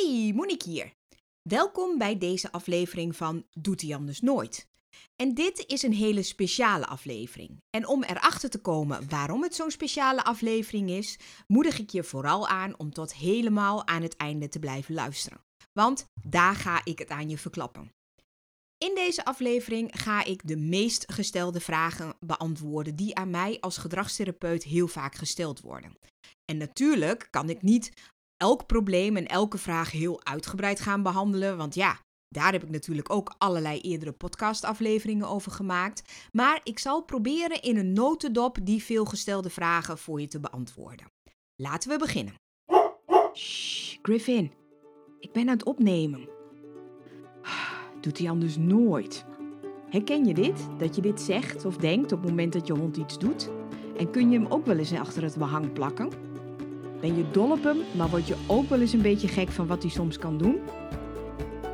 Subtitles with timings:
[0.00, 0.92] Hey, Monique hier.
[1.42, 4.66] Welkom bij deze aflevering van Doet hij anders nooit.
[5.16, 7.62] En dit is een hele speciale aflevering.
[7.70, 12.48] En om erachter te komen waarom het zo'n speciale aflevering is, moedig ik je vooral
[12.48, 15.40] aan om tot helemaal aan het einde te blijven luisteren.
[15.72, 17.92] Want daar ga ik het aan je verklappen.
[18.78, 24.62] In deze aflevering ga ik de meest gestelde vragen beantwoorden die aan mij als gedragstherapeut
[24.62, 25.98] heel vaak gesteld worden.
[26.44, 27.92] En natuurlijk kan ik niet
[28.40, 31.56] elk probleem en elke vraag heel uitgebreid gaan behandelen.
[31.56, 36.28] Want ja, daar heb ik natuurlijk ook allerlei eerdere podcastafleveringen over gemaakt.
[36.32, 41.06] Maar ik zal proberen in een notendop die veelgestelde vragen voor je te beantwoorden.
[41.56, 42.34] Laten we beginnen.
[43.34, 44.52] Shh, Griffin.
[45.18, 46.28] Ik ben aan het opnemen.
[48.00, 49.24] Doet hij anders nooit.
[49.90, 50.68] Herken je dit?
[50.78, 53.50] Dat je dit zegt of denkt op het moment dat je hond iets doet?
[53.96, 56.29] En kun je hem ook wel eens achter het behang plakken?
[57.00, 59.66] Ben je dol op hem, maar word je ook wel eens een beetje gek van
[59.66, 60.58] wat hij soms kan doen?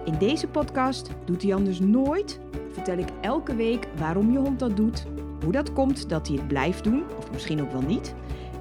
[0.04, 2.40] In deze podcast doet hij anders nooit.
[2.72, 5.06] Vertel ik elke week waarom je hond dat doet,
[5.42, 8.14] hoe dat komt dat hij het blijft doen, of misschien ook wel niet,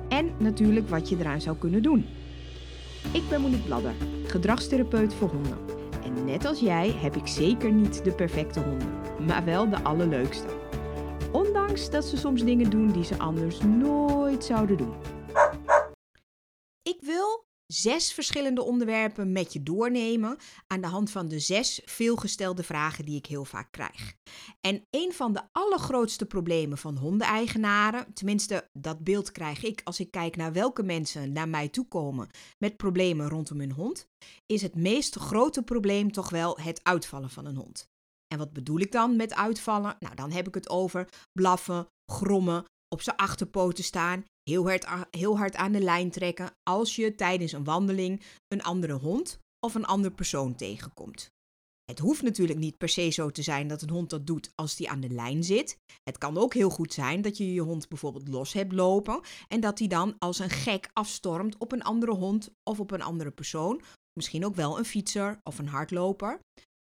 [0.10, 2.06] en natuurlijk wat je eraan zou kunnen doen.
[3.12, 3.94] Ik ben Monique Bladder,
[4.26, 5.58] gedragstherapeut voor honden.
[6.04, 8.90] En net als jij heb ik zeker niet de perfecte honden,
[9.28, 10.48] maar wel de allerleukste.
[11.32, 15.15] Ondanks dat ze soms dingen doen die ze anders nooit zouden doen.
[17.86, 23.18] Zes verschillende onderwerpen met je doornemen aan de hand van de zes veelgestelde vragen die
[23.18, 24.16] ik heel vaak krijg.
[24.62, 30.12] En een van de allergrootste problemen van hondeneigenaren, tenminste dat beeld krijg ik als ik
[30.12, 34.08] kijk naar welke mensen naar mij toe komen met problemen rondom hun hond,
[34.46, 37.90] is het meest grote probleem toch wel het uitvallen van een hond.
[38.28, 39.96] En wat bedoel ik dan met uitvallen?
[40.00, 45.38] Nou, dan heb ik het over blaffen, grommen, op zijn achterpoten staan, heel hard, heel
[45.38, 49.86] hard aan de lijn trekken als je tijdens een wandeling een andere hond of een
[49.86, 51.34] andere persoon tegenkomt.
[51.86, 54.76] Het hoeft natuurlijk niet per se zo te zijn dat een hond dat doet als
[54.76, 55.78] die aan de lijn zit.
[56.04, 59.60] Het kan ook heel goed zijn dat je je hond bijvoorbeeld los hebt lopen en
[59.60, 63.32] dat hij dan als een gek afstormt op een andere hond of op een andere
[63.32, 63.82] persoon.
[64.14, 66.40] Misschien ook wel een fietser of een hardloper.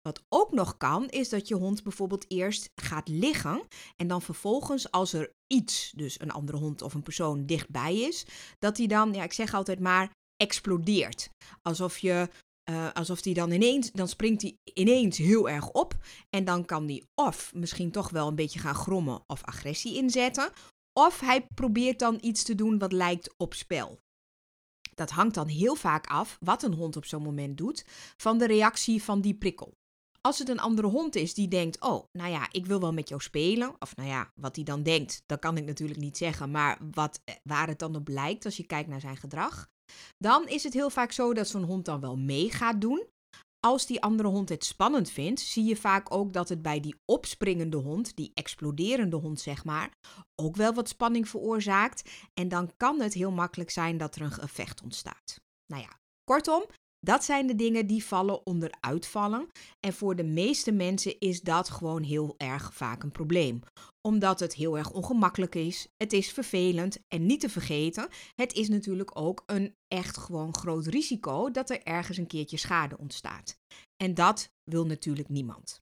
[0.01, 4.91] Wat ook nog kan, is dat je hond bijvoorbeeld eerst gaat liggen en dan vervolgens
[4.91, 8.25] als er iets, dus een andere hond of een persoon dichtbij is,
[8.59, 11.29] dat hij dan, ja, ik zeg altijd maar, explodeert.
[11.61, 12.29] Alsof je
[12.69, 15.95] uh, alsof die dan ineens, dan springt hij ineens heel erg op.
[16.29, 20.51] En dan kan die of misschien toch wel een beetje gaan grommen of agressie inzetten.
[20.99, 23.99] Of hij probeert dan iets te doen wat lijkt op spel.
[24.95, 27.85] Dat hangt dan heel vaak af, wat een hond op zo'n moment doet,
[28.17, 29.73] van de reactie van die prikkel.
[30.21, 33.09] Als het een andere hond is die denkt: Oh, nou ja, ik wil wel met
[33.09, 33.75] jou spelen.
[33.79, 36.51] Of nou ja, wat hij dan denkt, dat kan ik natuurlijk niet zeggen.
[36.51, 39.69] Maar wat, eh, waar het dan op lijkt als je kijkt naar zijn gedrag.
[40.17, 43.07] Dan is het heel vaak zo dat zo'n hond dan wel mee gaat doen.
[43.59, 46.95] Als die andere hond het spannend vindt, zie je vaak ook dat het bij die
[47.05, 49.89] opspringende hond, die exploderende hond zeg maar,
[50.35, 52.09] ook wel wat spanning veroorzaakt.
[52.33, 55.41] En dan kan het heel makkelijk zijn dat er een gevecht ontstaat.
[55.65, 55.89] Nou ja,
[56.23, 56.65] kortom,
[57.01, 59.47] dat zijn de dingen die vallen onder uitvallen.
[59.79, 63.61] En voor de meeste mensen is dat gewoon heel erg vaak een probleem.
[64.01, 68.69] Omdat het heel erg ongemakkelijk is, het is vervelend en niet te vergeten, het is
[68.69, 73.59] natuurlijk ook een echt gewoon groot risico dat er ergens een keertje schade ontstaat.
[74.03, 75.81] En dat wil natuurlijk niemand.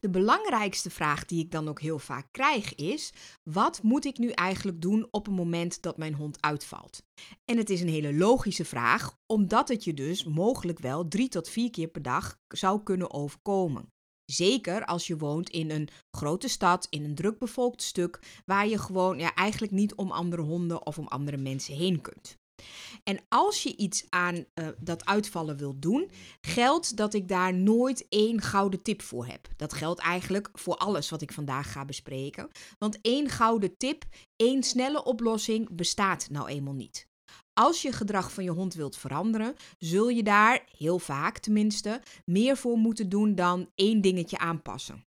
[0.00, 4.30] De belangrijkste vraag die ik dan ook heel vaak krijg is: wat moet ik nu
[4.30, 7.02] eigenlijk doen op het moment dat mijn hond uitvalt?
[7.44, 11.48] En het is een hele logische vraag, omdat het je dus mogelijk wel drie tot
[11.48, 13.92] vier keer per dag zou kunnen overkomen.
[14.24, 19.18] Zeker als je woont in een grote stad, in een drukbevolkt stuk, waar je gewoon
[19.18, 22.38] ja, eigenlijk niet om andere honden of om andere mensen heen kunt.
[23.04, 26.10] En als je iets aan uh, dat uitvallen wilt doen,
[26.40, 29.48] geldt dat ik daar nooit één gouden tip voor heb.
[29.56, 32.50] Dat geldt eigenlijk voor alles wat ik vandaag ga bespreken.
[32.78, 34.04] Want één gouden tip,
[34.36, 37.08] één snelle oplossing bestaat nou eenmaal niet.
[37.52, 42.56] Als je gedrag van je hond wilt veranderen, zul je daar, heel vaak tenminste, meer
[42.56, 45.04] voor moeten doen dan één dingetje aanpassen.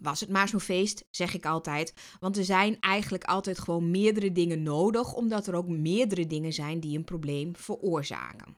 [0.00, 1.94] Was het maar zo'n feest, zeg ik altijd.
[2.20, 6.80] Want er zijn eigenlijk altijd gewoon meerdere dingen nodig, omdat er ook meerdere dingen zijn
[6.80, 8.56] die een probleem veroorzaken.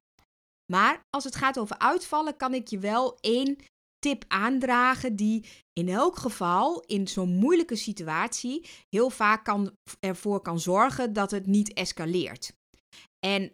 [0.73, 3.57] Maar als het gaat over uitvallen, kan ik je wel één
[3.99, 10.61] tip aandragen die in elk geval in zo'n moeilijke situatie heel vaak kan, ervoor kan
[10.61, 12.53] zorgen dat het niet escaleert.
[13.27, 13.53] En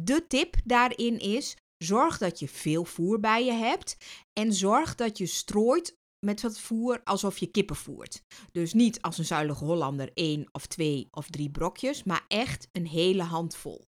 [0.00, 3.96] de tip daarin is: zorg dat je veel voer bij je hebt
[4.32, 8.22] en zorg dat je strooit met wat voer alsof je kippen voert.
[8.52, 12.86] Dus niet als een zuilige Hollander één of twee of drie brokjes, maar echt een
[12.86, 13.84] hele handvol.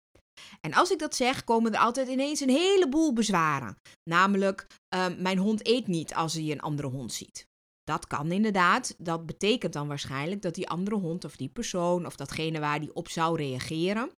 [0.61, 3.75] En als ik dat zeg, komen er altijd ineens een heleboel bezwaren.
[4.09, 7.49] Namelijk, ehm, mijn hond eet niet als hij een andere hond ziet.
[7.83, 8.95] Dat kan inderdaad.
[8.97, 12.93] Dat betekent dan waarschijnlijk dat die andere hond of die persoon of datgene waar die
[12.93, 14.11] op zou reageren,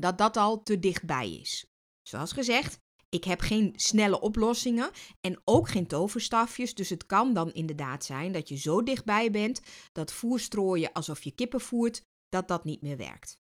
[0.00, 1.66] dat dat al te dichtbij is.
[2.08, 2.78] Zoals gezegd,
[3.12, 6.74] ik heb geen snelle oplossingen en ook geen toverstafjes.
[6.74, 9.60] Dus het kan dan inderdaad zijn dat je zo dichtbij bent
[9.92, 13.38] dat voerstrooien alsof je kippen voert, dat dat niet meer werkt.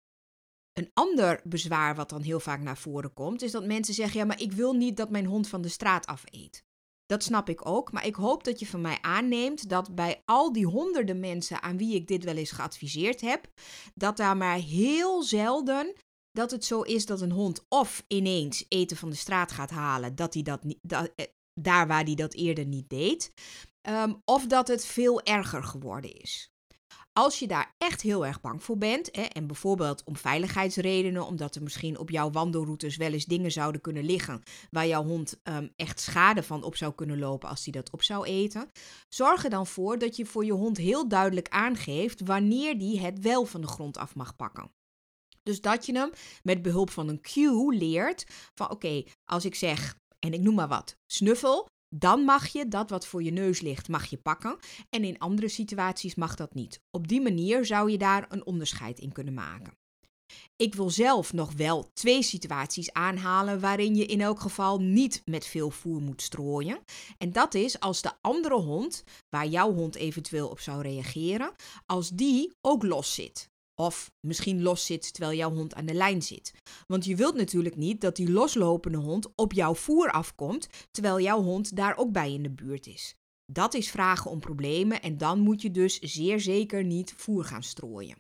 [0.72, 4.26] Een ander bezwaar wat dan heel vaak naar voren komt, is dat mensen zeggen: ja,
[4.26, 6.64] maar ik wil niet dat mijn hond van de straat af eet.
[7.06, 10.52] Dat snap ik ook, maar ik hoop dat je van mij aanneemt dat bij al
[10.52, 13.48] die honderden mensen aan wie ik dit wel eens geadviseerd heb,
[13.94, 15.94] dat daar maar heel zelden
[16.36, 20.14] dat het zo is dat een hond of ineens eten van de straat gaat halen,
[20.14, 21.24] dat hij dat eh,
[21.60, 23.32] daar waar hij dat eerder niet deed,
[23.88, 26.50] um, of dat het veel erger geworden is.
[27.12, 31.54] Als je daar echt heel erg bang voor bent, hè, en bijvoorbeeld om veiligheidsredenen, omdat
[31.54, 35.72] er misschien op jouw wandelroutes wel eens dingen zouden kunnen liggen waar jouw hond um,
[35.76, 38.70] echt schade van op zou kunnen lopen als hij dat op zou eten,
[39.08, 43.20] zorg er dan voor dat je voor je hond heel duidelijk aangeeft wanneer die het
[43.20, 44.70] wel van de grond af mag pakken.
[45.46, 46.10] Dus dat je hem
[46.42, 50.68] met behulp van een cue leert van oké, als ik zeg, en ik noem maar
[50.68, 54.56] wat, snuffel, dan mag je dat wat voor je neus ligt, mag je pakken.
[54.90, 56.80] En in andere situaties mag dat niet.
[56.90, 59.72] Op die manier zou je daar een onderscheid in kunnen maken.
[60.56, 65.46] Ik wil zelf nog wel twee situaties aanhalen waarin je in elk geval niet met
[65.46, 66.78] veel voer moet strooien.
[67.18, 71.52] En dat is als de andere hond, waar jouw hond eventueel op zou reageren,
[71.86, 73.48] als die ook los zit.
[73.80, 76.52] Of misschien los zit terwijl jouw hond aan de lijn zit.
[76.86, 81.42] Want je wilt natuurlijk niet dat die loslopende hond op jouw voer afkomt terwijl jouw
[81.42, 83.14] hond daar ook bij in de buurt is.
[83.52, 87.62] Dat is vragen om problemen en dan moet je dus zeer zeker niet voer gaan
[87.62, 88.16] strooien.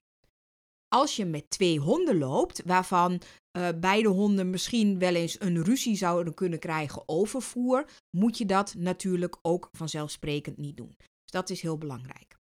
[0.88, 5.96] Als je met twee honden loopt, waarvan uh, beide honden misschien wel eens een ruzie
[5.96, 10.94] zouden kunnen krijgen over voer, moet je dat natuurlijk ook vanzelfsprekend niet doen.
[10.96, 12.36] Dus dat is heel belangrijk.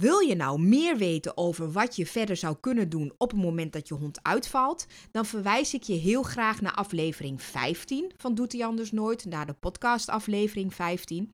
[0.00, 3.72] Wil je nou meer weten over wat je verder zou kunnen doen op het moment
[3.72, 4.86] dat je hond uitvalt?
[5.10, 9.46] Dan verwijs ik je heel graag naar aflevering 15 van Doet hij anders nooit, naar
[9.46, 11.30] de podcast aflevering 15.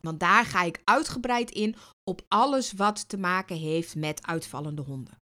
[0.00, 5.22] Want daar ga ik uitgebreid in op alles wat te maken heeft met uitvallende honden.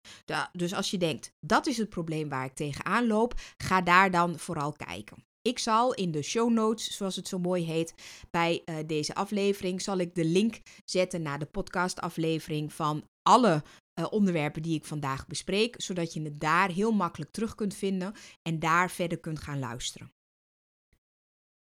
[0.52, 4.38] Dus als je denkt, dat is het probleem waar ik tegenaan loop, ga daar dan
[4.38, 5.24] vooral kijken.
[5.48, 7.94] Ik zal in de show notes, zoals het zo mooi heet,
[8.30, 13.62] bij uh, deze aflevering, zal ik de link zetten naar de podcastaflevering van alle
[13.98, 18.14] uh, onderwerpen die ik vandaag bespreek, zodat je het daar heel makkelijk terug kunt vinden
[18.42, 20.12] en daar verder kunt gaan luisteren.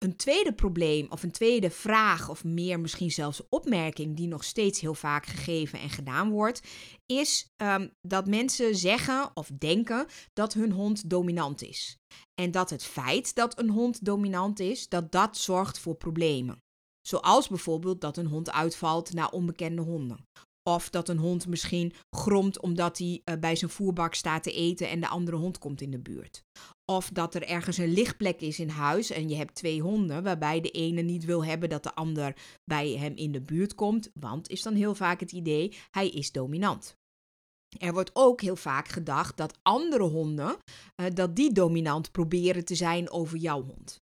[0.04, 4.80] Een tweede probleem of een tweede vraag of meer misschien zelfs opmerking die nog steeds
[4.80, 6.62] heel vaak gegeven en gedaan wordt,
[7.06, 11.98] is um, dat mensen zeggen of denken dat hun hond dominant is.
[12.42, 16.58] En dat het feit dat een hond dominant is, dat dat zorgt voor problemen.
[17.08, 20.26] Zoals bijvoorbeeld dat een hond uitvalt naar onbekende honden.
[20.64, 24.90] Of dat een hond misschien gromt omdat hij uh, bij zijn voerbak staat te eten
[24.90, 26.44] en de andere hond komt in de buurt.
[26.86, 30.62] Of dat er ergens een lichtplek is in huis en je hebt twee honden, waarbij
[30.62, 32.36] de ene niet wil hebben dat de ander
[32.66, 36.32] bij hem in de buurt komt, want is dan heel vaak het idee, hij is
[36.32, 37.00] dominant.
[37.78, 40.58] Er wordt ook heel vaak gedacht dat andere honden,
[40.96, 44.02] uh, dat die dominant proberen te zijn over jouw hond.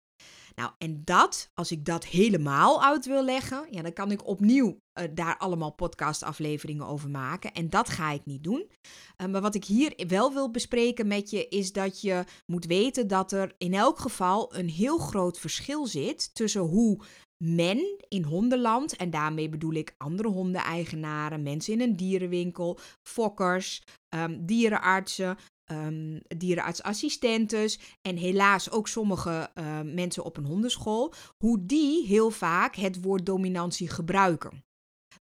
[0.56, 4.68] Nou, en dat, als ik dat helemaal uit wil leggen, ja, dan kan ik opnieuw
[5.00, 7.52] uh, daar allemaal podcastafleveringen over maken.
[7.52, 8.70] En dat ga ik niet doen.
[9.18, 13.08] Uh, maar wat ik hier wel wil bespreken met je, is dat je moet weten
[13.08, 17.04] dat er in elk geval een heel groot verschil zit tussen hoe
[17.44, 23.84] men in hondenland, en daarmee bedoel ik andere hondeneigenaren, mensen in een dierenwinkel, fokkers,
[24.16, 25.38] um, dierenartsen,
[25.72, 32.76] um, dierenartsassistentes en helaas ook sommige uh, mensen op een hondenschool, hoe die heel vaak
[32.76, 34.64] het woord dominantie gebruiken.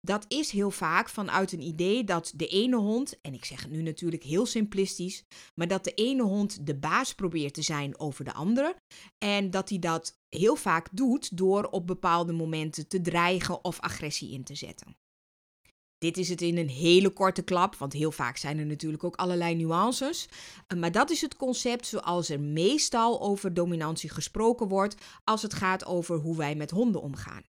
[0.02, 3.72] Dat is heel vaak vanuit een idee dat de ene hond, en ik zeg het
[3.72, 5.24] nu natuurlijk heel simplistisch,
[5.56, 8.76] maar dat de ene hond de baas probeert te zijn over de andere.
[9.18, 14.32] En dat hij dat heel vaak doet door op bepaalde momenten te dreigen of agressie
[14.32, 14.96] in te zetten.
[16.02, 19.16] Dit is het in een hele korte klap, want heel vaak zijn er natuurlijk ook
[19.16, 20.28] allerlei nuances.
[20.68, 25.54] Eh, maar dat is het concept zoals er meestal over dominantie gesproken wordt als het
[25.54, 27.44] gaat over hoe wij met honden omgaan.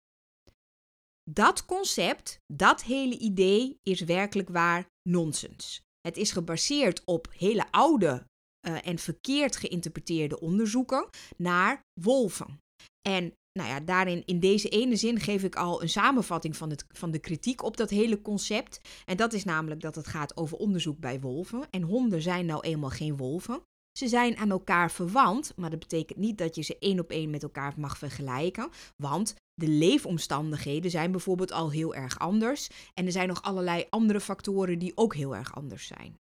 [1.31, 5.81] Dat concept, dat hele idee is werkelijk waar nonsens.
[6.01, 8.25] Het is gebaseerd op hele oude
[8.69, 12.59] uh, en verkeerd geïnterpreteerde onderzoeken naar wolven.
[13.09, 16.85] En nou ja, daarin, in deze ene zin geef ik al een samenvatting van, het,
[16.89, 18.81] van de kritiek op dat hele concept.
[19.05, 21.67] En dat is namelijk dat het gaat over onderzoek bij wolven.
[21.71, 23.63] En honden zijn nou eenmaal geen wolven.
[23.99, 27.31] Ze zijn aan elkaar verwant, maar dat betekent niet dat je ze één op één
[27.31, 28.69] met elkaar mag vergelijken.
[28.97, 32.69] Want de leefomstandigheden zijn bijvoorbeeld al heel erg anders.
[32.95, 36.21] En er zijn nog allerlei andere factoren die ook heel erg anders zijn.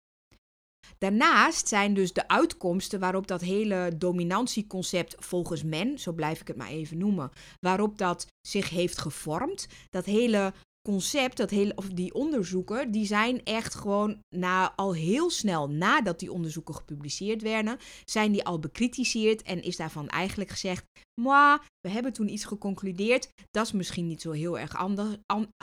[0.99, 6.56] Daarnaast zijn dus de uitkomsten waarop dat hele dominantieconcept volgens men, zo blijf ik het
[6.56, 7.30] maar even noemen,
[7.61, 10.52] waarop dat zich heeft gevormd, dat hele
[10.88, 16.18] concept, dat hele, of die onderzoeken, die zijn echt gewoon na, al heel snel nadat
[16.18, 20.85] die onderzoeken gepubliceerd werden, zijn die al bekritiseerd en is daarvan eigenlijk gezegd,
[21.20, 24.73] moi, we hebben toen iets geconcludeerd, dat is misschien niet zo heel erg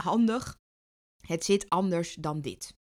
[0.02, 0.58] handig.
[1.28, 2.74] Het zit anders dan dit.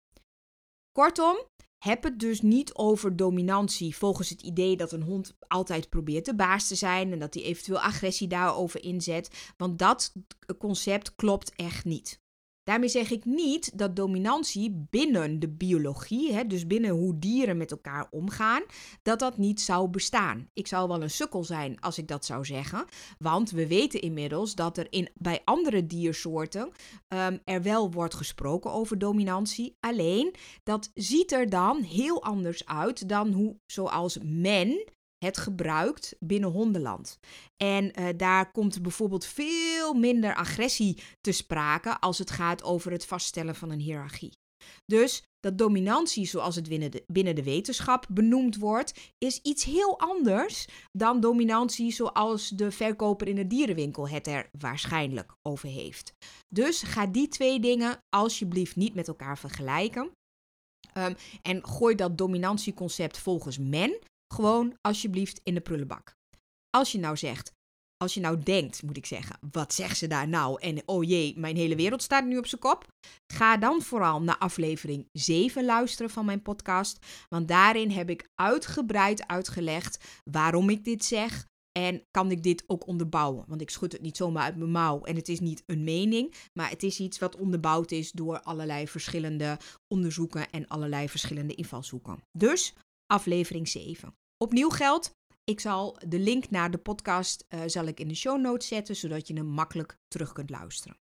[0.91, 1.37] Kortom,
[1.77, 6.35] heb het dus niet over dominantie volgens het idee dat een hond altijd probeert de
[6.35, 10.13] baas te zijn en dat hij eventueel agressie daarover inzet, want dat
[10.57, 12.23] concept klopt echt niet.
[12.65, 17.71] Daarmee zeg ik niet dat dominantie binnen de biologie, hè, dus binnen hoe dieren met
[17.71, 18.63] elkaar omgaan,
[19.01, 20.49] dat dat niet zou bestaan.
[20.53, 22.85] Ik zou wel een sukkel zijn als ik dat zou zeggen,
[23.17, 26.71] want we weten inmiddels dat er in, bij andere diersoorten
[27.07, 29.77] um, er wel wordt gesproken over dominantie.
[29.79, 34.93] Alleen dat ziet er dan heel anders uit dan hoe, zoals men
[35.25, 37.19] het gebruikt binnen hondenland.
[37.57, 43.05] En uh, daar komt bijvoorbeeld veel minder agressie te sprake als het gaat over het
[43.05, 44.31] vaststellen van een hiërarchie.
[44.85, 49.99] Dus dat dominantie, zoals het binnen de, binnen de wetenschap benoemd wordt, is iets heel
[49.99, 56.13] anders dan dominantie zoals de verkoper in de dierenwinkel het er waarschijnlijk over heeft.
[56.47, 60.11] Dus ga die twee dingen alsjeblieft niet met elkaar vergelijken.
[60.97, 63.99] Um, en gooi dat dominantieconcept volgens men
[64.33, 66.15] gewoon alsjeblieft in de prullenbak.
[66.69, 67.53] Als je nou zegt,
[67.97, 70.61] als je nou denkt, moet ik zeggen, wat zegt ze daar nou?
[70.61, 72.87] En oh jee, mijn hele wereld staat nu op zijn kop.
[73.33, 77.05] Ga dan vooral naar aflevering 7 luisteren van mijn podcast.
[77.29, 81.45] Want daarin heb ik uitgebreid uitgelegd waarom ik dit zeg.
[81.71, 83.45] En kan ik dit ook onderbouwen?
[83.47, 85.03] Want ik schud het niet zomaar uit mijn mouw.
[85.03, 88.87] En het is niet een mening, maar het is iets wat onderbouwd is door allerlei
[88.87, 92.23] verschillende onderzoeken en allerlei verschillende invalshoeken.
[92.37, 92.73] Dus
[93.07, 94.15] aflevering 7.
[94.37, 95.11] Opnieuw geldt,
[95.43, 98.95] ik zal de link naar de podcast uh, zal ik in de show notes zetten,
[98.95, 100.97] zodat je hem makkelijk terug kunt luisteren.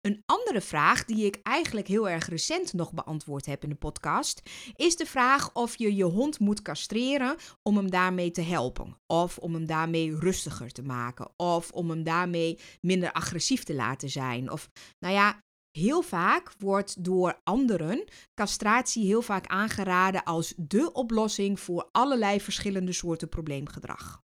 [0.00, 4.42] Een andere vraag die ik eigenlijk heel erg recent nog beantwoord heb in de podcast,
[4.76, 8.96] is de vraag of je je hond moet castreren om hem daarmee te helpen.
[9.06, 11.30] Of om hem daarmee rustiger te maken.
[11.36, 14.50] Of om hem daarmee minder agressief te laten zijn.
[14.50, 15.42] Of nou ja,
[15.78, 22.92] Heel vaak wordt door anderen castratie heel vaak aangeraden als de oplossing voor allerlei verschillende
[22.92, 24.20] soorten probleemgedrag.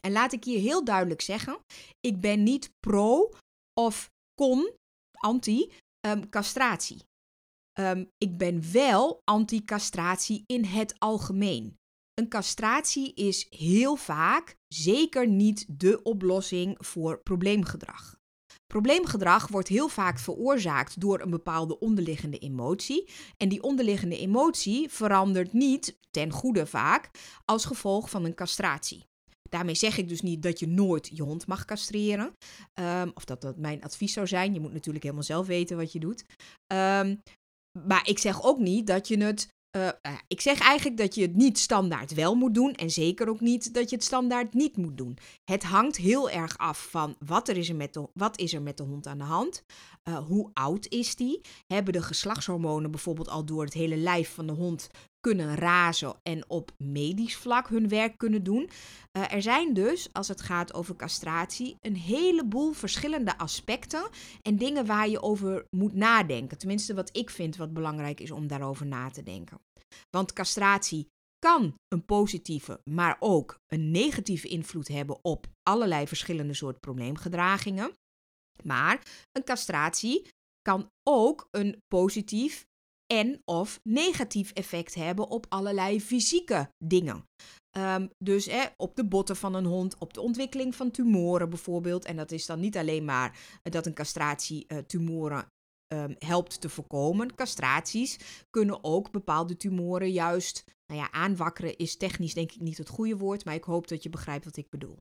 [0.00, 1.58] En laat ik hier heel duidelijk zeggen:
[2.00, 3.30] ik ben niet pro
[3.80, 4.72] of con
[5.18, 5.72] anti
[6.06, 6.98] um, castratie.
[7.78, 11.76] Um, ik ben wel anti-castratie in het algemeen.
[12.14, 18.13] Een castratie is heel vaak zeker niet de oplossing voor probleemgedrag.
[18.74, 23.08] Probleemgedrag wordt heel vaak veroorzaakt door een bepaalde onderliggende emotie.
[23.36, 27.10] En die onderliggende emotie verandert niet, ten goede vaak,
[27.44, 29.04] als gevolg van een castratie.
[29.50, 32.32] Daarmee zeg ik dus niet dat je nooit je hond mag castreren.
[32.74, 34.54] Um, of dat dat mijn advies zou zijn.
[34.54, 36.24] Je moet natuurlijk helemaal zelf weten wat je doet.
[36.72, 37.22] Um,
[37.88, 39.88] maar ik zeg ook niet dat je het uh,
[40.28, 43.74] ik zeg eigenlijk dat je het niet standaard wel moet doen en zeker ook niet
[43.74, 45.18] dat je het standaard niet moet doen.
[45.44, 48.62] Het hangt heel erg af van wat, er is, er met de, wat is er
[48.62, 49.64] met de hond aan de hand,
[50.08, 54.46] uh, hoe oud is die, hebben de geslachtshormonen bijvoorbeeld al door het hele lijf van
[54.46, 54.88] de hond
[55.24, 58.70] kunnen razen en op medisch vlak hun werk kunnen doen.
[59.12, 64.08] Uh, er zijn dus, als het gaat over castratie, een heleboel verschillende aspecten
[64.42, 66.58] en dingen waar je over moet nadenken.
[66.58, 69.60] Tenminste, wat ik vind wat belangrijk is om daarover na te denken.
[70.10, 76.80] Want castratie kan een positieve, maar ook een negatieve invloed hebben op allerlei verschillende soorten
[76.80, 77.92] probleemgedragingen.
[78.62, 79.02] Maar
[79.32, 80.28] een castratie
[80.62, 82.64] kan ook een positief
[83.14, 87.24] en of negatief effect hebben op allerlei fysieke dingen.
[87.76, 92.04] Um, dus op de botten van een hond, op de ontwikkeling van tumoren bijvoorbeeld.
[92.04, 95.46] En dat is dan niet alleen maar dat een castratie uh, tumoren
[95.92, 97.34] um, helpt te voorkomen.
[97.34, 98.18] Castraties
[98.50, 101.76] kunnen ook bepaalde tumoren juist nou ja, aanwakkeren.
[101.76, 104.56] Is technisch denk ik niet het goede woord, maar ik hoop dat je begrijpt wat
[104.56, 104.96] ik bedoel.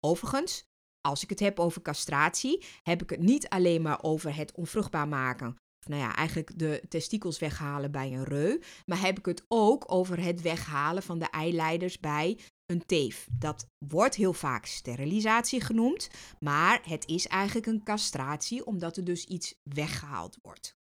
[0.00, 0.64] Overigens,
[1.00, 5.08] als ik het heb over castratie, heb ik het niet alleen maar over het onvruchtbaar
[5.08, 5.56] maken
[5.88, 8.58] nou ja, eigenlijk de testikels weghalen bij een reu.
[8.86, 13.28] Maar heb ik het ook over het weghalen van de eileiders bij een teef.
[13.32, 19.24] Dat wordt heel vaak sterilisatie genoemd, maar het is eigenlijk een castratie omdat er dus
[19.24, 20.74] iets weggehaald wordt.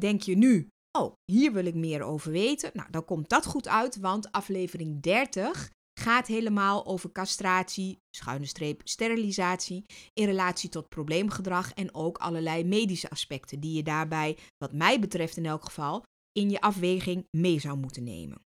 [0.00, 0.68] Denk je nu,
[0.98, 2.70] oh, hier wil ik meer over weten.
[2.74, 5.70] Nou, dan komt dat goed uit, want aflevering 30
[6.00, 13.10] gaat helemaal over castratie, schuine streep, sterilisatie in relatie tot probleemgedrag en ook allerlei medische
[13.10, 16.02] aspecten die je daarbij, wat mij betreft in elk geval,
[16.32, 18.44] in je afweging mee zou moeten nemen.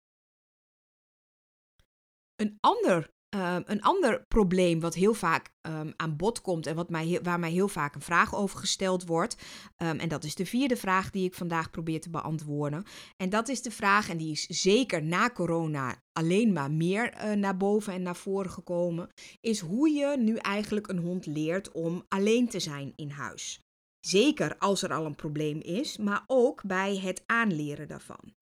[2.36, 6.90] Een ander Ehm, een ander probleem wat heel vaak ehm, aan bod komt en wat
[6.90, 9.36] mij, waar mij heel vaak een vraag over gesteld wordt.
[9.78, 12.84] Um, en dat is de vierde vraag die ik vandaag probeer te beantwoorden.
[13.18, 17.32] En dat is de vraag, en die is zeker na corona alleen maar meer uh,
[17.32, 19.10] naar boven en naar voren gekomen.
[19.42, 23.62] Is hoe je nu eigenlijk een hond leert om alleen te zijn in huis.
[24.00, 28.34] Zeker als er al een probleem is, maar ook bij het aanleren daarvan.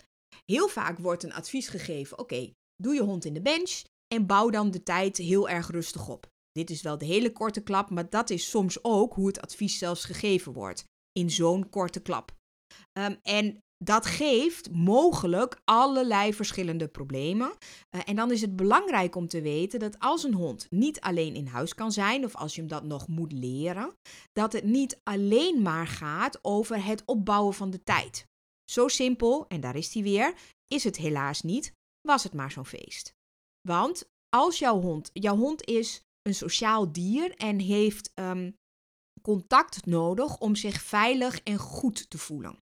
[0.45, 4.49] Heel vaak wordt een advies gegeven: oké, doe je hond in de bench en bouw
[4.49, 6.27] dan de tijd heel erg rustig op.
[6.51, 9.77] Dit is wel de hele korte klap, maar dat is soms ook hoe het advies
[9.77, 10.83] zelfs gegeven wordt.
[11.11, 12.35] In zo'n korte klap.
[12.93, 17.51] Ehm, en dat geeft mogelijk allerlei verschillende problemen.
[17.95, 21.35] Uh, en dan is het belangrijk om te weten dat als een hond niet alleen
[21.35, 23.93] in huis kan zijn, of als je hem dat nog moet leren,
[24.33, 28.25] dat het niet alleen maar gaat over het opbouwen van de tijd.
[28.71, 30.33] Zo simpel, en daar is hij weer,
[30.67, 31.71] is het helaas niet,
[32.01, 33.15] was het maar zo'n feest.
[33.67, 38.55] Want als jouw hond, jouw hond is een sociaal dier en heeft um,
[39.21, 42.59] contact nodig om zich veilig en goed te voelen.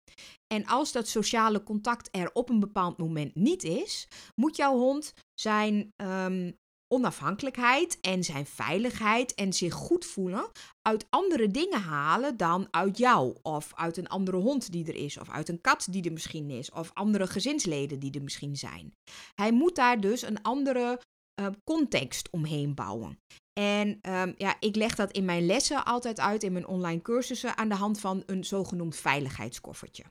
[0.48, 5.14] En als dat sociale contact er op een bepaald moment niet is, moet jouw hond
[5.34, 6.58] zijn um,
[6.94, 13.36] onafhankelijkheid en zijn veiligheid en zich goed voelen uit andere dingen halen dan uit jou
[13.42, 16.50] of uit een andere hond die er is of uit een kat die er misschien
[16.50, 18.94] is of andere gezinsleden die er misschien zijn.
[19.36, 21.00] Hij moet daar dus een andere
[21.42, 23.20] uh, context omheen bouwen.
[23.60, 27.58] En um, ja, ik leg dat in mijn lessen altijd uit in mijn online cursussen
[27.58, 30.04] aan de hand van een zogenoemd veiligheidskoffertje.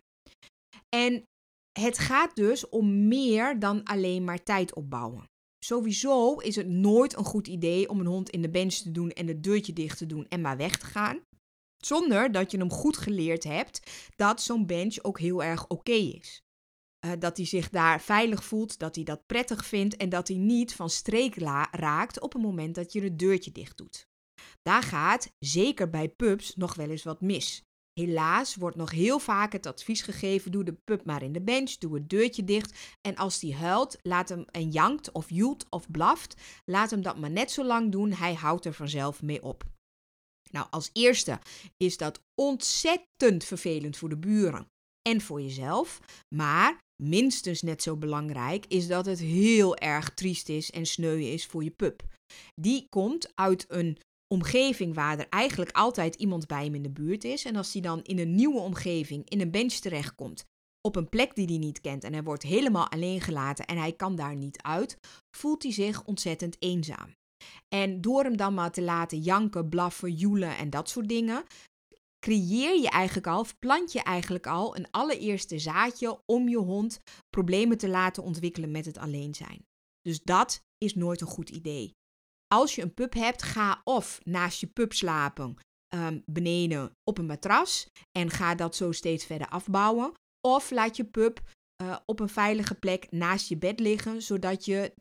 [0.89, 1.25] En
[1.79, 5.31] het gaat dus om meer dan alleen maar tijd opbouwen.
[5.65, 9.11] Sowieso is het nooit een goed idee om een hond in de bench te doen
[9.11, 11.21] en het deurtje dicht te doen en maar weg te gaan.
[11.77, 16.43] Zonder dat je hem goed geleerd hebt dat zo'n bench ook heel erg oké is.
[17.05, 20.37] Uh, dat hij zich daar veilig voelt, dat hij dat prettig vindt en dat hij
[20.37, 21.35] niet van streek
[21.71, 24.09] raakt op het moment dat je het deurtje dicht doet.
[24.63, 27.65] Daar gaat, zeker bij pups, nog wel eens wat mis.
[28.01, 31.71] Helaas wordt nog heel vaak het advies gegeven: doe de pup maar in de bench,
[31.71, 32.97] doe het deurtje dicht.
[33.01, 37.19] En als die huilt, laat hem en jankt of joelt of blaft, laat hem dat
[37.19, 38.13] maar net zo lang doen.
[38.13, 39.65] Hij houdt er vanzelf mee op.
[40.51, 41.39] Nou, als eerste
[41.77, 44.67] is dat ontzettend vervelend voor de buren
[45.09, 46.01] en voor jezelf.
[46.35, 51.47] Maar minstens net zo belangrijk is dat het heel erg triest is en sneu is
[51.47, 52.03] voor je pup.
[52.61, 53.99] Die komt uit een
[54.33, 57.45] omgeving waar er eigenlijk altijd iemand bij hem in de buurt is.
[57.45, 60.45] En als hij dan in een nieuwe omgeving, in een bench terechtkomt,
[60.81, 63.93] op een plek die hij niet kent en hij wordt helemaal alleen gelaten en hij
[63.93, 64.99] kan daar niet uit,
[65.37, 67.15] voelt hij zich ontzettend eenzaam.
[67.69, 71.45] En door hem dan maar te laten janken, blaffen, joelen en dat soort dingen,
[72.19, 77.01] creëer je eigenlijk al, of plant je eigenlijk al een allereerste zaadje om je hond
[77.31, 79.67] problemen te laten ontwikkelen met het alleen zijn.
[80.01, 81.95] Dus dat is nooit een goed idee
[82.53, 85.57] als je een pup hebt, ga of naast je pup slapen
[85.95, 87.87] um, beneden op een matras
[88.19, 90.13] en ga dat zo steeds verder afbouwen.
[90.41, 91.41] Of laat je pup
[91.83, 94.95] uh, op een veilige plek naast je bed liggen, zodat je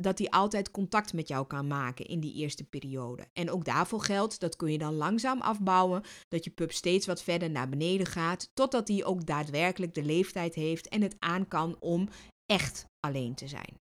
[0.00, 3.28] dat hij altijd contact met jou kan maken in die eerste periode.
[3.32, 7.22] En ook daarvoor geldt, dat kun je dan langzaam afbouwen, dat je pup steeds wat
[7.22, 11.76] verder naar beneden gaat, totdat hij ook daadwerkelijk de leeftijd heeft en het aan kan
[11.80, 12.08] om
[12.46, 13.74] echt alleen te zijn.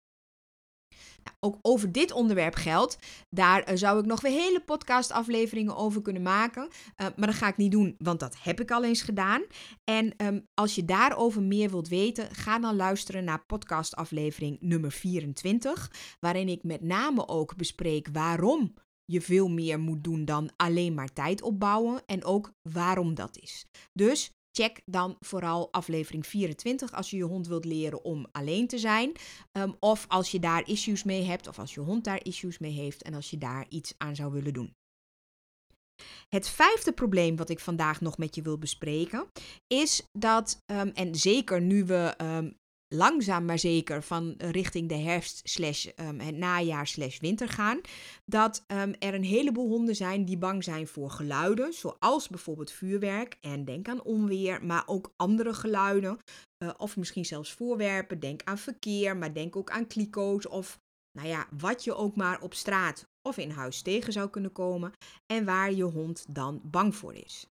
[1.41, 2.99] Ook over dit onderwerp geldt.
[3.31, 6.63] Daar eh, zou ik nog weer hele podcastafleveringen over kunnen maken.
[6.63, 9.43] Uh, maar dat ga ik niet doen, want dat heb ik al eens gedaan.
[9.85, 15.91] En um, als je daarover meer wilt weten, ga dan luisteren naar podcastaflevering nummer 24.
[16.21, 21.13] Waarin ik met name ook bespreek waarom je veel meer moet doen dan alleen maar
[21.13, 22.03] tijd opbouwen.
[22.07, 23.67] En ook waarom dat is.
[23.93, 28.79] Dus check dan vooral aflevering 24 als je je hond wilt leren om alleen te
[28.79, 29.13] zijn.
[29.53, 32.73] Um, of als je daar issues mee hebt, of als je hond daar issues mee
[32.73, 34.75] heeft en als je daar iets aan zou willen doen.
[36.29, 39.27] Het vijfde probleem wat ik vandaag nog met je wil bespreken
[39.67, 42.57] is dat, um, en zeker nu we um,
[42.89, 47.81] langzaam maar zeker van richting de herfst slash um, het najaar slash winter gaan,
[48.25, 53.37] dat um, er een heleboel honden zijn die bang zijn voor geluiden, zoals bijvoorbeeld vuurwerk
[53.41, 56.19] en denk aan onweer, maar ook andere geluiden
[56.65, 58.21] uh, of misschien zelfs voorwerpen.
[58.21, 60.79] Denk aan verkeer, maar denk ook aan kliko's of
[61.19, 64.93] nou ja, wat je ook maar op straat of in huis tegen zou kunnen komen
[65.27, 67.47] en waar je hond dan bang voor is.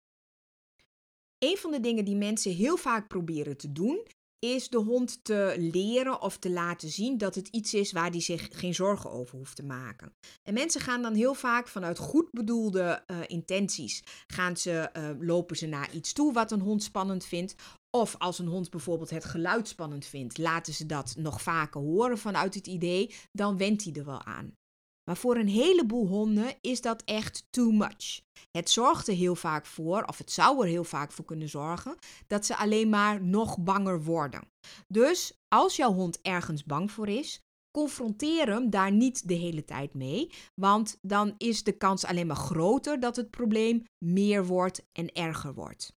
[1.37, 4.07] Een van de dingen die mensen heel vaak proberen te doen,
[4.45, 8.21] is de hond te leren of te laten zien dat het iets is waar die
[8.21, 10.13] zich geen zorgen over hoeft te maken.
[10.43, 15.55] En mensen gaan dan heel vaak vanuit goed bedoelde uh, intenties, gaan ze, uh, lopen
[15.55, 17.55] ze naar iets toe wat een hond spannend vindt.
[17.89, 22.17] Of als een hond bijvoorbeeld het geluid spannend vindt, laten ze dat nog vaker horen
[22.17, 24.55] vanuit het idee, dan wendt hij er wel aan.
[25.03, 28.21] Maar voor een heleboel honden is dat echt too much.
[28.51, 31.95] Het zorgt er heel vaak voor, of het zou er heel vaak voor kunnen zorgen,
[32.27, 34.47] dat ze alleen maar nog banger worden.
[34.87, 37.39] Dus als jouw hond ergens bang voor is,
[37.77, 42.35] confronteer hem daar niet de hele tijd mee, want dan is de kans alleen maar
[42.35, 45.93] groter dat het probleem meer wordt en erger wordt.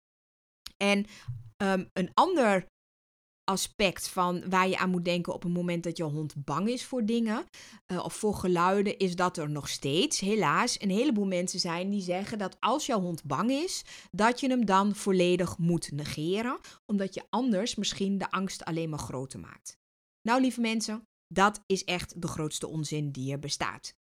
[0.76, 1.06] En
[1.56, 2.66] um, een ander
[3.44, 6.84] aspect van waar je aan moet denken op het moment dat je hond bang is
[6.84, 7.44] voor dingen
[7.86, 12.02] uh, of voor geluiden, is dat er nog steeds, helaas, een heleboel mensen zijn die
[12.02, 17.14] zeggen dat als jouw hond bang is, dat je hem dan volledig moet negeren, omdat
[17.14, 19.78] je anders misschien de angst alleen maar groter maakt.
[20.22, 23.94] Nou, lieve mensen, dat is echt de grootste onzin die er bestaat.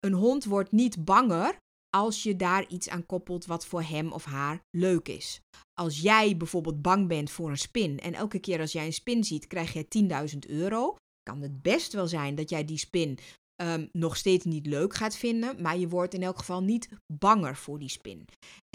[0.00, 1.62] Een hond wordt niet banger
[1.94, 5.40] als je daar iets aan koppelt wat voor hem of haar leuk is.
[5.80, 9.24] Als jij bijvoorbeeld bang bent voor een spin en elke keer als jij een spin
[9.24, 9.86] ziet krijg je
[10.32, 13.18] 10.000 euro, kan het best wel zijn dat jij die spin
[13.62, 17.56] um, nog steeds niet leuk gaat vinden, maar je wordt in elk geval niet banger
[17.56, 18.24] voor die spin.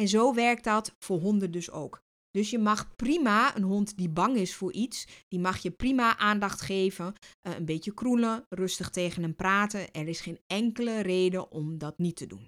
[0.02, 2.00] En zo werkt dat voor honden dus ook.
[2.32, 6.18] Dus je mag prima een hond die bang is voor iets, die mag je prima
[6.18, 7.14] aandacht geven,
[7.48, 9.92] uh, een beetje kroelen, rustig tegen hem praten.
[9.92, 12.48] Er is geen enkele reden om dat niet te doen.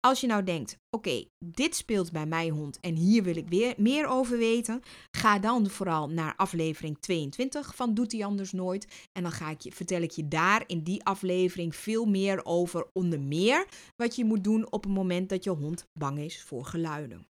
[0.00, 3.74] Als je nou denkt, oké, dit speelt bij mijn hond en hier wil ik weer
[3.76, 9.08] meer over weten, ga dan vooral naar aflevering 22 van Doet hij anders nooit.
[9.12, 12.86] En dan ga ik je, vertel ik je daar in die aflevering veel meer over,
[12.92, 16.64] onder meer wat je moet doen op het moment dat je hond bang is voor
[16.64, 17.26] geluiden.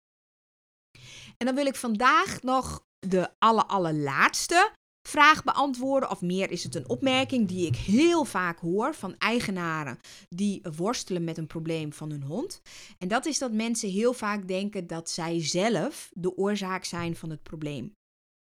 [1.38, 4.72] En dan wil ik vandaag nog de aller, allerlaatste
[5.08, 6.12] vraag beantwoorden.
[6.12, 11.24] Of meer is het een opmerking die ik heel vaak hoor van eigenaren die worstelen
[11.24, 12.62] met een probleem van hun hond.
[12.98, 17.30] En dat is dat mensen heel vaak denken dat zij zelf de oorzaak zijn van
[17.30, 17.94] het probleem.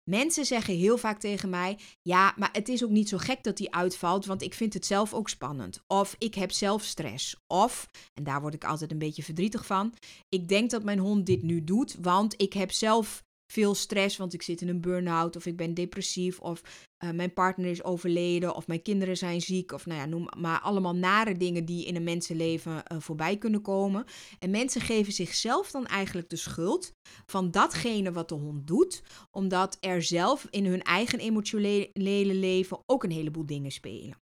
[0.10, 3.58] Mensen zeggen heel vaak tegen mij: Ja, maar het is ook niet zo gek dat
[3.58, 5.84] die uitvalt, want ik vind het zelf ook spannend.
[5.88, 7.36] Of ik heb zelf stress.
[7.48, 9.94] Of, en daar word ik altijd een beetje verdrietig van,
[10.30, 14.34] ik denk dat mijn hond dit nu doet, want ik heb zelf veel stress, want
[14.34, 16.62] ik zit in een burn-out of ik ben depressief of
[17.04, 20.60] uh, mijn partner is overleden of mijn kinderen zijn ziek of nou ja, noem maar
[20.60, 24.06] allemaal nare dingen die in een mensenleven uh, voorbij kunnen komen.
[24.40, 26.92] En mensen geven zichzelf dan eigenlijk de schuld
[27.26, 33.04] van datgene wat de hond doet, omdat er zelf in hun eigen emotionele leven ook
[33.04, 34.18] een heleboel dingen spelen.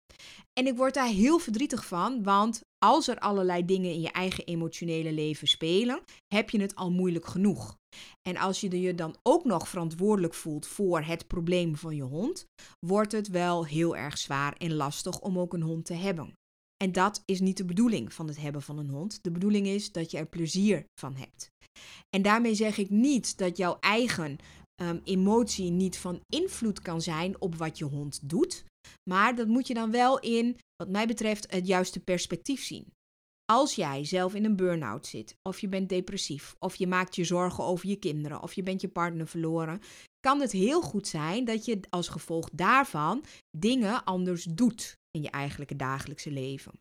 [0.53, 4.45] En ik word daar heel verdrietig van, want als er allerlei dingen in je eigen
[4.45, 7.78] emotionele leven spelen, heb je het al moeilijk genoeg.
[8.27, 12.45] En als je je dan ook nog verantwoordelijk voelt voor het probleem van je hond,
[12.85, 16.33] wordt het wel heel erg zwaar en lastig om ook een hond te hebben.
[16.83, 19.23] En dat is niet de bedoeling van het hebben van een hond.
[19.23, 21.49] De bedoeling is dat je er plezier van hebt.
[22.09, 24.37] En daarmee zeg ik niet dat jouw eigen
[24.81, 28.63] um, emotie niet van invloed kan zijn op wat je hond doet.
[29.09, 32.87] Maar dat moet je dan wel in, wat mij betreft, het juiste perspectief zien.
[33.51, 37.23] Als jij zelf in een burn-out zit, of je bent depressief, of je maakt je
[37.23, 39.81] zorgen over je kinderen, of je bent je partner verloren,
[40.19, 43.23] kan het heel goed zijn dat je als gevolg daarvan
[43.57, 46.71] dingen anders doet in je eigenlijke dagelijkse leven.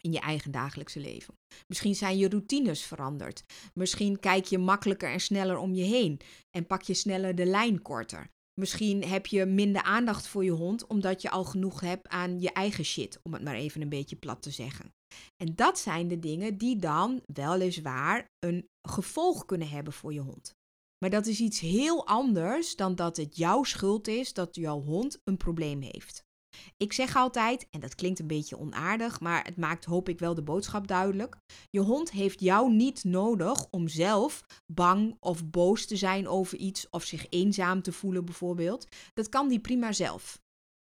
[0.00, 1.34] In je eigen dagelijkse leven.
[1.66, 3.42] Misschien zijn je routines veranderd.
[3.74, 7.82] Misschien kijk je makkelijker en sneller om je heen en pak je sneller de lijn
[7.82, 8.30] korter.
[8.60, 12.52] Misschien heb je minder aandacht voor je hond omdat je al genoeg hebt aan je
[12.52, 14.92] eigen shit, om het maar even een beetje plat te zeggen.
[15.36, 20.54] En dat zijn de dingen die dan weliswaar een gevolg kunnen hebben voor je hond.
[20.98, 25.18] Maar dat is iets heel anders dan dat het jouw schuld is dat jouw hond
[25.24, 26.28] een probleem heeft.
[26.76, 30.34] Ik zeg altijd, en dat klinkt een beetje onaardig, maar het maakt hoop ik wel
[30.34, 31.36] de boodschap duidelijk.
[31.70, 36.90] Je hond heeft jou niet nodig om zelf bang of boos te zijn over iets
[36.90, 38.86] of zich eenzaam te voelen bijvoorbeeld.
[39.12, 40.40] Dat kan die prima zelf.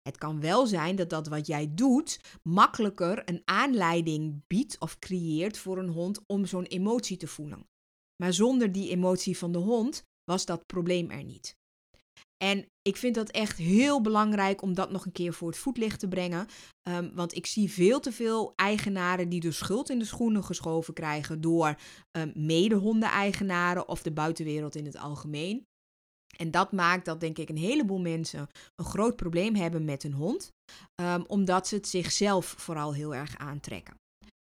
[0.02, 5.58] Het kan wel zijn dat dat wat jij doet makkelijker een aanleiding biedt of creëert
[5.58, 7.68] voor een hond om zo'n emotie te voelen.
[8.16, 11.58] Maar zonder die emotie van de hond was dat probleem er niet.
[12.44, 16.00] En ik vind dat echt heel belangrijk om dat nog een keer voor het voetlicht
[16.00, 16.46] te brengen.
[16.88, 20.94] Um, want ik zie veel te veel eigenaren die de schuld in de schoenen geschoven
[20.94, 21.76] krijgen door
[22.18, 25.66] um, mede-honden-eigenaren of de buitenwereld in het algemeen.
[26.36, 30.12] En dat maakt dat, denk ik, een heleboel mensen een groot probleem hebben met hun
[30.12, 30.52] hond,
[31.00, 33.94] um, omdat ze het zichzelf vooral heel erg aantrekken.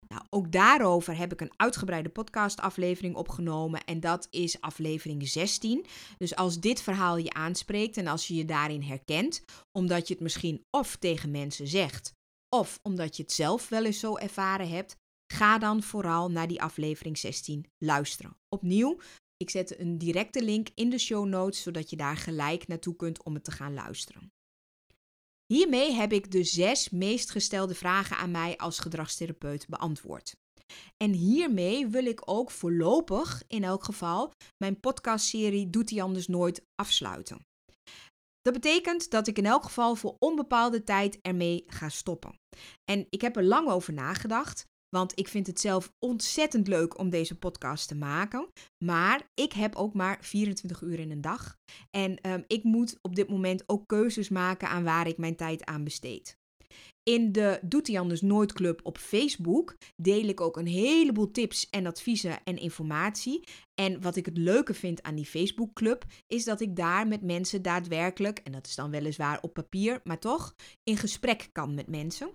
[0.08, 5.86] Nou, ook daarover heb ik een uitgebreide podcastaflevering opgenomen en dat is aflevering 16.
[6.18, 9.44] Dus als dit verhaal je aanspreekt en als je je daarin herkent,
[9.78, 12.12] omdat je het misschien of tegen mensen zegt
[12.54, 14.96] of omdat je het zelf wel eens zo ervaren hebt,
[15.32, 18.36] ga dan vooral naar die aflevering 16 luisteren.
[18.48, 18.98] Opnieuw,
[19.36, 23.22] ik zet een directe link in de show notes zodat je daar gelijk naartoe kunt
[23.22, 24.32] om het te gaan luisteren.
[25.46, 30.36] Hiermee heb ik de zes meest gestelde vragen aan mij als gedragstherapeut beantwoord.
[30.96, 36.64] En hiermee wil ik ook voorlopig, in elk geval, mijn podcastserie Doet hij anders nooit
[36.74, 37.46] afsluiten.
[38.40, 42.38] Dat betekent dat ik in elk geval voor onbepaalde tijd ermee ga stoppen.
[42.84, 44.66] En ik heb er lang over nagedacht.
[44.94, 48.48] Want ik vind het zelf ontzettend leuk om deze podcast te maken.
[48.84, 51.56] Maar ik heb ook maar 24 uur in een dag.
[51.90, 55.64] En um, ik moet op dit moment ook keuzes maken aan waar ik mijn tijd
[55.64, 56.36] aan besteed.
[57.02, 61.70] In de Doet hij anders nooit club op Facebook deel ik ook een heleboel tips
[61.70, 63.44] en adviezen en informatie.
[63.74, 67.22] En wat ik het leuke vind aan die Facebook club is dat ik daar met
[67.22, 71.88] mensen daadwerkelijk, en dat is dan weliswaar op papier, maar toch, in gesprek kan met
[71.88, 72.30] mensen.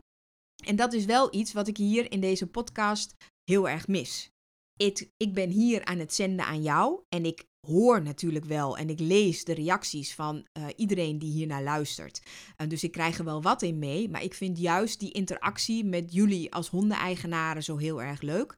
[0.66, 4.32] En dat is wel iets wat ik hier in deze podcast heel erg mis.
[4.76, 8.90] Ik, ik ben hier aan het zenden aan jou en ik hoor natuurlijk wel en
[8.90, 12.22] ik lees de reacties van uh, iedereen die hiernaar luistert.
[12.62, 15.86] Uh, dus ik krijg er wel wat in mee, maar ik vind juist die interactie
[15.86, 18.58] met jullie als hondeneigenaren zo heel erg leuk.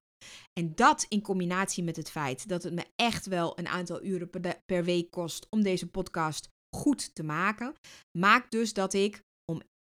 [0.60, 4.30] En dat in combinatie met het feit dat het me echt wel een aantal uren
[4.66, 7.74] per week kost om deze podcast goed te maken,
[8.18, 9.24] maakt dus dat ik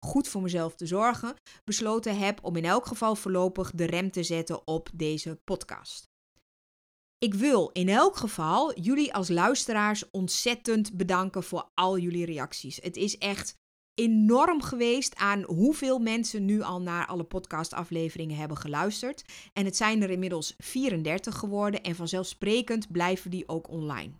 [0.05, 4.23] goed voor mezelf te zorgen, besloten heb om in elk geval voorlopig de rem te
[4.23, 6.09] zetten op deze podcast.
[7.17, 12.79] Ik wil in elk geval jullie als luisteraars ontzettend bedanken voor al jullie reacties.
[12.81, 13.55] Het is echt
[13.93, 19.23] enorm geweest aan hoeveel mensen nu al naar alle podcastafleveringen hebben geluisterd.
[19.53, 24.13] En het zijn er inmiddels 34 geworden en vanzelfsprekend blijven die ook online.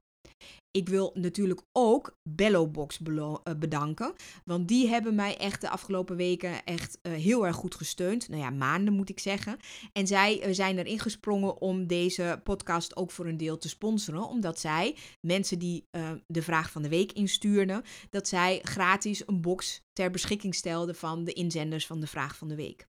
[0.71, 4.13] Ik wil natuurlijk ook Bellobox eh, bedanken.
[4.45, 8.29] Want die hebben mij echt de afgelopen weken echt uh, heel erg goed gesteund.
[8.29, 9.57] Nou ja, maanden moet ik zeggen.
[9.93, 14.27] En zij uh, zijn erin gesprongen om deze podcast ook voor een deel te sponsoren.
[14.27, 15.85] Omdat zij, mensen die
[16.27, 21.23] de vraag van de week instuurden, dat zij gratis een box ter beschikking stelden van
[21.23, 22.87] de inzenders van de vraag van de week.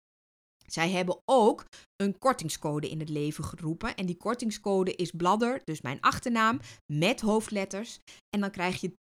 [0.74, 1.64] Zij hebben ook
[1.96, 3.96] een kortingscode in het leven geroepen.
[3.96, 6.61] En die kortingscode is Bladder, dus mijn achternaam,
[6.92, 7.98] met hoofdletters.
[8.30, 8.92] En dan krijg je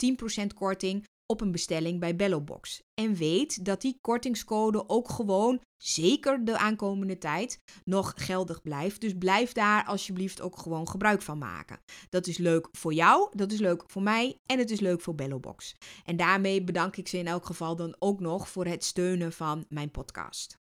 [0.42, 2.82] 10% korting op een bestelling bij Bellobox.
[3.00, 9.00] En weet dat die kortingscode ook gewoon, zeker de aankomende tijd, nog geldig blijft.
[9.00, 11.80] Dus blijf daar alsjeblieft ook gewoon gebruik van maken.
[12.08, 15.14] Dat is leuk voor jou, dat is leuk voor mij en het is leuk voor
[15.14, 15.74] Bellobox.
[16.04, 19.64] En daarmee bedank ik ze in elk geval dan ook nog voor het steunen van
[19.68, 20.60] mijn podcast.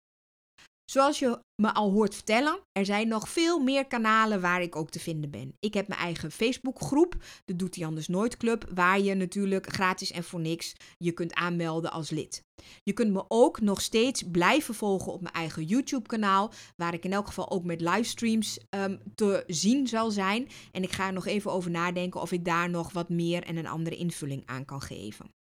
[0.87, 4.91] Zoals je me al hoort vertellen, er zijn nog veel meer kanalen waar ik ook
[4.91, 5.57] te vinden ben.
[5.61, 10.11] Ik heb mijn eigen Facebookgroep, de Doet hij anders nooit club, waar je natuurlijk gratis
[10.11, 12.45] en voor niks je kunt aanmelden als lid.
[12.83, 17.05] Je kunt me ook nog steeds blijven volgen op mijn eigen YouTube kanaal, waar ik
[17.05, 20.49] in elk geval ook met livestreams um, te zien zal zijn.
[20.73, 23.57] En ik ga er nog even over nadenken of ik daar nog wat meer en
[23.57, 25.35] een andere invulling aan kan geven.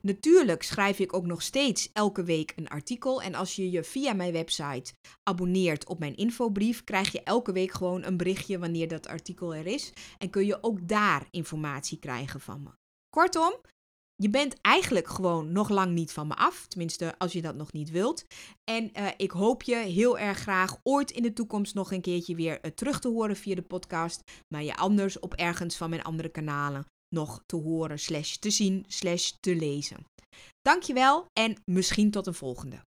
[0.00, 3.22] Natuurlijk schrijf ik ook nog steeds elke week een artikel.
[3.22, 4.92] En als je je via mijn website
[5.86, 9.92] op mijn infobrief, krijg je elke week gewoon een berichtje wanneer dat artikel er is.
[10.18, 12.70] En kun je ook daar informatie krijgen van me.
[13.10, 13.60] Kortom,
[14.14, 16.66] je bent eigenlijk gewoon nog lang niet van me af.
[16.66, 18.24] Tenminste, als je dat nog niet wilt.
[18.70, 22.34] En uh, ik hoop je heel erg graag ooit in de toekomst nog een keertje
[22.34, 24.22] weer uh, terug te horen via de podcast.
[24.54, 28.84] Maar je anders op ergens van mijn andere kanalen nog te horen, slash te zien,
[28.88, 30.04] slash te lezen.
[30.60, 32.86] Dankjewel en misschien tot een volgende.